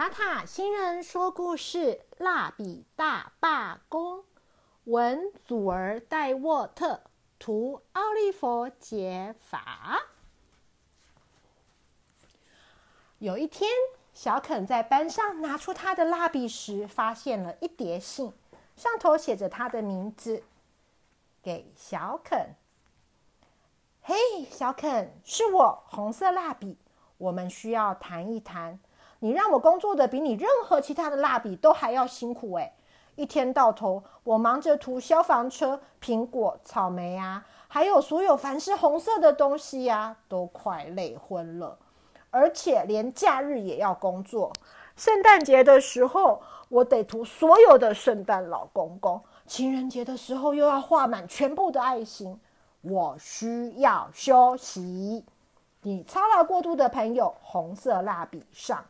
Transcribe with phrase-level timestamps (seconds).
[0.00, 4.24] 塔塔新人说故事：蜡笔大罢工。
[4.84, 7.02] 文：祖儿戴沃特，
[7.38, 10.00] 图：奥利弗杰法。
[13.18, 13.70] 有一天，
[14.14, 18.32] 小肯在班上拿出他的蜡笔时，发现了一叠信，
[18.76, 20.42] 上头写着他的名字
[21.44, 22.54] ：“给小肯。”
[24.00, 24.14] 嘿，
[24.50, 26.78] 小肯，是我，红色蜡笔。
[27.18, 28.80] 我们需要谈一谈。
[29.20, 32.72] 你让我工作的比你任何其他的蜡笔都还要辛苦诶。
[33.16, 41.78] 一天到头，我忙着涂消防车、苹果、草莓啊，还有所有凡是红色的东西呀，都快累昏了。
[42.30, 44.52] 而且连假日也要工作。
[44.96, 52.40] 圣诞节的时候，我得涂所有的圣诞老公公；情人节的时候，又要画满全部的爱心。
[52.80, 55.26] 我需要休息。
[55.82, 58.84] 你操劳过度的朋友，红色蜡笔上。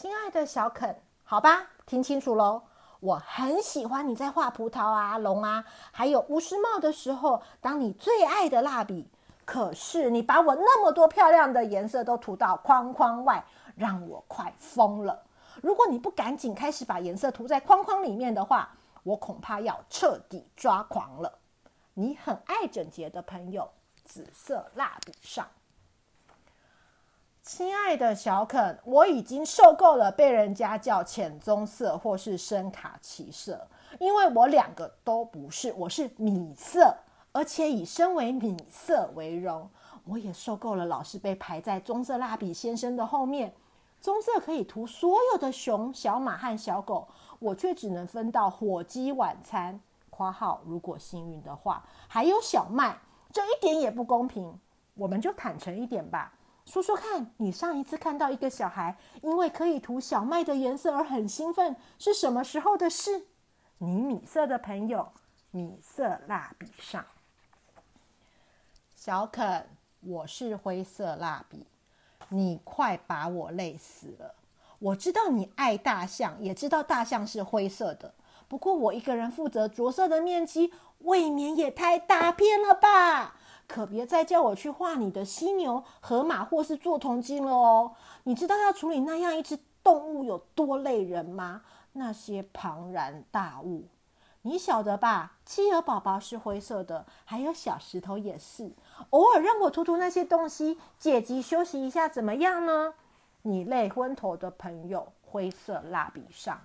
[0.00, 2.62] 亲爱的小肯，好吧，听清楚喽。
[3.00, 9.06] 我很喜欢你在画葡萄啊、龙啊，还有巫师帽的时候，当你最爱的蜡笔。
[9.44, 13.44] 可是你把我那么多漂亮的颜色都涂到框框外，
[13.76, 15.22] 让我快疯了。
[15.60, 21.30] 如果你不赶紧开始把颜色涂在框框里面的话，我恐怕要彻底抓狂了。
[21.92, 23.70] 你很爱整洁的朋友，
[24.06, 25.46] 紫色蜡笔上。
[27.52, 33.66] 亲爱的小肯，我已经受够了被人家叫浅棕色或是深卡其色，
[33.98, 36.94] 因为我两个都不是，我是米色，
[37.32, 39.68] 而且以身为米色为荣。
[40.04, 43.52] 我也受够了老是被排在棕色蜡笔先生的后面，
[44.00, 47.08] 棕色可以涂所有的熊、小马和小狗，
[47.40, 52.96] 我却只能分到火鸡晚餐（括号如果幸运的话）还有小麦，
[53.32, 54.56] 这一点也不公平。
[54.94, 56.32] 我们就坦诚一点吧。
[56.66, 63.26] 说说看，你上一次看到一个小孩因为可以涂小麦的颜色而很兴奋，是什么时候的事？
[63.78, 65.10] 你米色的朋友，
[65.50, 67.04] 米色蜡笔上。
[68.94, 69.66] 小肯，
[70.00, 71.66] 我是灰色蜡笔，
[72.28, 74.34] 你快把我累死了。
[74.78, 78.14] 我知道你爱大象，也知道大象是灰色的，
[78.46, 83.36] 不过我一个人负责着色的面积，未免也太大片了吧？
[83.70, 87.92] 可别再叫我去画你的犀牛、河马或是做铜金了哦！
[88.24, 91.62] 你知道要处理那样一只动物有多累人吗？
[91.92, 93.84] 那些庞然大物，
[94.42, 95.36] 你晓得吧？
[95.46, 98.72] 企鹅宝宝是灰色的，还有小石头也是。
[99.10, 102.94] 偶尔让我涂涂那些东西，借机休息一下，怎么样呢？
[103.42, 106.60] 你累昏头的朋友，灰色蜡笔上。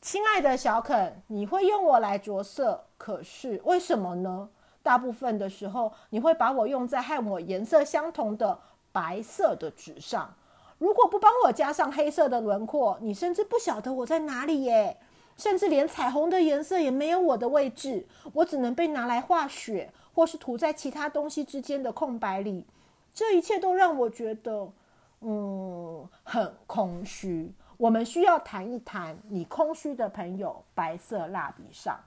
[0.00, 4.48] 亲爱的小肯，你会用我来着色，可是为什么呢？
[4.86, 8.56] 大部分的时候，你会把我用在和我颜色相同的
[8.92, 10.32] 白色的纸上。
[10.78, 14.98] 如果不帮我加上黑色的轮廓，你甚至不晓得我在哪里耶。
[15.36, 22.64] 甚至连彩虹的颜色也没有我的位置，我只能被拿来画雪，或是涂在其他东西之间的空白里。
[23.12, 24.72] 这一切都让我觉得，
[25.20, 27.52] 嗯，很空虚。
[27.76, 32.00] 我们需要谈一谈你空虚的朋友——白色蜡笔上。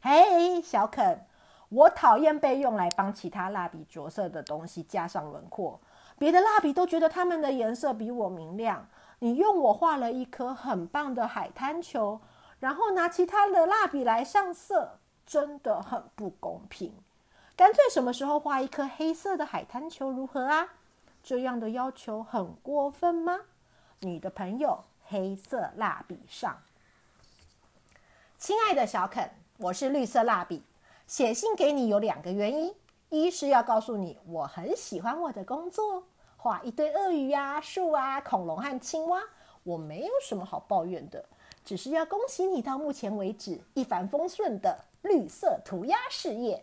[0.00, 1.27] 嘿，小肯。
[1.68, 5.80] 我讨厌被用来帮其他蜡笔着色的东西加上轮廓，
[6.18, 8.88] 别的蜡笔都觉得它们的颜色比我明亮。
[9.18, 12.20] 你用我画了一颗很棒的海滩球，
[12.60, 16.94] 然后拿其他的蜡笔来上色，真的很不公平。
[17.56, 20.68] 干脆什么时候画一颗黑色的海滩球如何啊？
[21.22, 23.40] 这样的要求很过分吗？
[24.00, 26.62] 你的朋友黑色蜡笔上，
[28.38, 30.62] 亲爱的小肯，我是绿色蜡笔。
[31.08, 32.74] 写信给你有两个原因：
[33.08, 36.04] 一是要告诉你我很喜欢我的工作，
[36.36, 39.22] 画一堆鳄鱼呀、树啊、恐龙和青蛙，
[39.62, 41.24] 我没有什么好抱怨的，
[41.64, 46.62] 只是要恭喜你到目前为止一帆风顺的绿色涂鸦事业。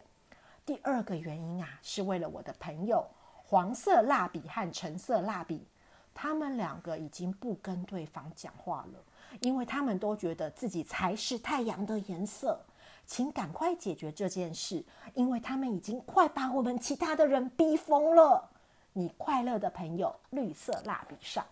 [0.64, 3.04] 第二个原因啊，是为了我的朋友
[3.48, 5.66] 黄色蜡笔和橙色蜡笔，
[6.14, 9.04] 他们两个已经不跟对方讲话了，
[9.42, 12.60] 因为他们都觉得自己才是太阳的颜色。
[13.06, 18.50] 请赶快解决这件事，因为他们已经快把我们其他的人逼疯了。
[18.94, 21.46] 你快乐的朋友，绿色蜡笔上，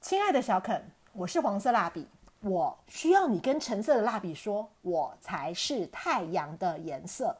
[0.00, 0.82] 亲爱的小肯，
[1.12, 2.06] 我是黄色蜡笔，
[2.40, 7.36] 我需要你跟橙色的蜡笔说，我才是太阳的颜色。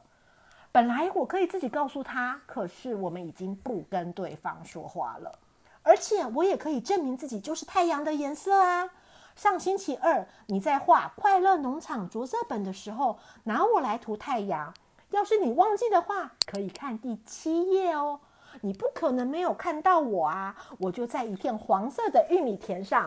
[0.71, 5.39] 本来我可以自己告诉他，可是我们已经不跟对方说话了，
[5.83, 8.89] 而且我也可以证明自己就是太阳的颜色啊。
[9.37, 14.73] 上星期二，你在画《快乐农场》着色本的时候，拿我来涂太阳。
[15.11, 18.19] 要是你忘记的话，可以看第七页哦。
[18.61, 20.55] 你不可能没有看到我啊！
[20.79, 23.05] 我就在一片黄色的玉米田上，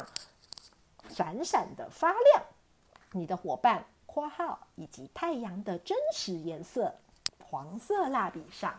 [1.09, 2.45] 闪闪的发亮。
[3.11, 6.95] 你的伙伴（括号以及太阳的真实颜色）
[7.43, 8.73] 黄色蜡笔上。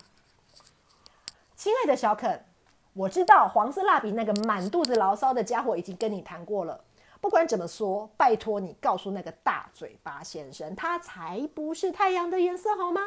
[1.58, 2.46] 亲爱的小肯，
[2.94, 6.80] 我知道黄色蜡笔那个满肚子牢骚的家伙已经跟你谈过了。
[7.22, 13.00] 不管怎么说，拜托你告诉那个大嘴巴先生，他才不是太阳的颜色，好吗？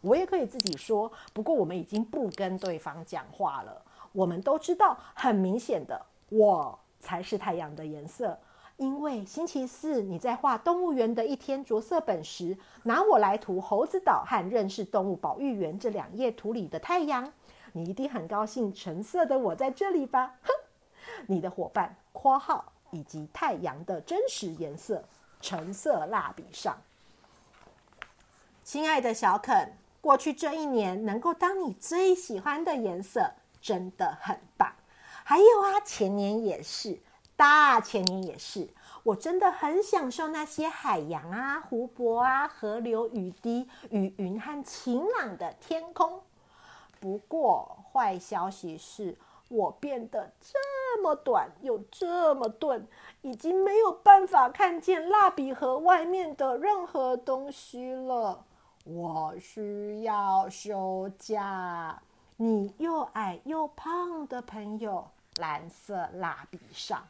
[0.00, 3.80] 我也可以自己说，不过我们已经不跟对方讲话了。
[4.12, 8.36] 我们都知道，很明显的，我才是太阳的颜色。
[8.76, 17.32] 因为星期四你在画动物园的一天着色本时，拿我来涂猴子岛和认识动物保育员这两页图里的太阳，
[17.72, 20.34] 你一定很高兴橙色的我在这里吧？
[20.42, 20.48] 哼，
[21.28, 22.72] 你的伙伴（括号）。
[22.90, 25.04] 以及太阳的真实颜色，
[25.40, 26.76] 橙色蜡笔上。
[28.64, 34.72] 亲爱的小肯，过去这一年能够当你最喜欢的颜色，真的很棒。
[35.24, 36.98] 还有啊，前年也是，
[37.36, 38.68] 大前年也是，
[39.02, 46.20] 我真的很享受那些海洋啊、湖泊啊、河流、雨滴、雨云和晴朗的天空。
[46.98, 49.16] 不过，坏消息是。
[49.48, 50.56] 我变得这
[50.98, 52.86] 么短又这么钝，
[53.22, 58.44] 已经没有办法看见蜡笔盒外面的任何东西了。
[58.84, 62.02] 我需要休假。
[62.36, 67.06] 你又矮又胖的朋友，蓝色蜡笔上。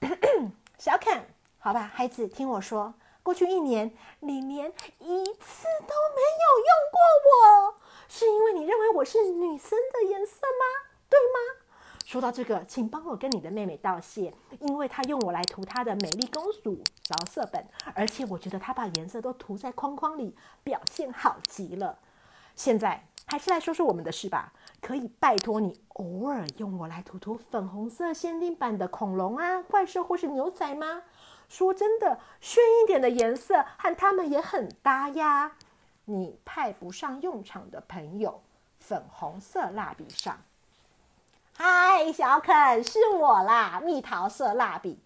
[0.78, 1.24] 小肯，
[1.58, 4.68] 好吧，孩子，听我说，过去一年你连
[5.00, 7.74] 一次都没有用过我，
[8.08, 10.90] 是因为你认为我是女生的颜色吗？
[11.08, 11.59] 对吗？
[12.10, 17.64] 说到这个，请帮我跟你的妹妹道谢，因为她用我来涂她的美丽公主着色本，
[17.94, 20.34] 而且我觉得她把颜色都涂在框框里，
[20.64, 22.00] 表现好极了。
[22.56, 31.04] 现在还是来说说我们的事吧，可以拜托你偶尔用我来涂涂粉红色限定版的恐龙啊、怪兽或是牛仔吗？
[31.48, 35.52] 说真的，炫一点的颜色和他们也很搭呀。
[36.06, 38.42] 你派不上用场的朋友，
[38.80, 40.36] 粉红色蜡笔上。
[41.62, 44.98] 嗨，小肯，是我啦，蜜桃色蜡笔。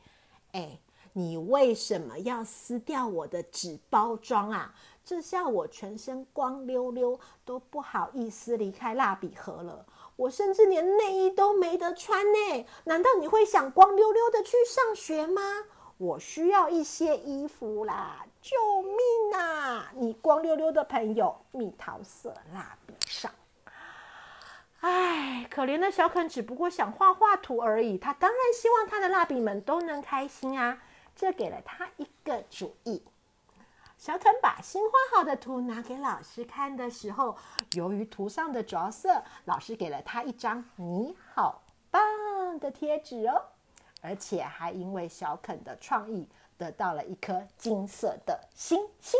[0.52, 0.78] 哎，
[1.12, 4.72] 你为什么要撕掉我的纸包装啊？
[5.04, 9.84] 这下我全身光溜溜，都不好意思离开蜡笔盒了。
[10.14, 12.66] 我甚至连内衣都没得穿呢。
[12.84, 15.42] 难道你会想光溜溜的去上学吗？
[15.98, 18.24] 我需要一些衣服啦！
[18.40, 19.90] 救命啊！
[19.96, 23.28] 你光溜溜的朋友，蜜桃色蜡笔上。
[24.86, 27.96] 唉，可怜的小肯只不过想画画图而已。
[27.96, 30.76] 他当然希望他的蜡笔们都能开心啊！
[31.16, 33.02] 这给了他一个主意。
[33.96, 37.34] 小肯把新画好的图拿给老师看的时候，
[37.72, 42.02] 由于图上的着色，老师给了他一张“你好棒”
[42.60, 43.40] 的贴纸哦，
[44.02, 46.28] 而且还因为小肯的创意，
[46.58, 49.18] 得到了一颗金色的星星。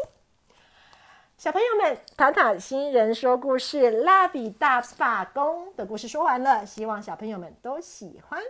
[1.37, 8.41] 小朋友们，塔塔星人说故事《蜡笔大罢工》的故事说完了，希望小朋友们都喜欢。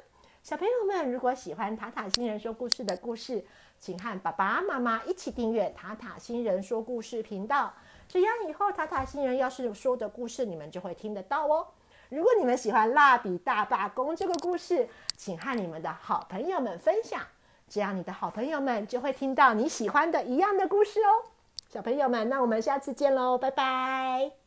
[0.43, 3.43] 小朋友们，如果喜欢塔塔星人说故事的故事，
[3.81, 7.73] 请和爸爸妈妈一起订阅塔塔星人说故事频道，
[8.07, 11.67] 这样以后塔塔星人要是说的故事，你们就会听得到哦。
[12.11, 14.87] 如果你们喜欢《蜡笔大罢工》这个故事，
[15.17, 17.23] 请和你们的好朋友们分享，
[17.67, 21.34] 这样你的好朋友们就会听到你喜欢的一样的故事哦。
[21.75, 24.44] 小朋友们，那我们下次见喽，拜拜。